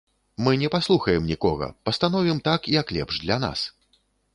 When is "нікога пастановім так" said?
1.33-2.61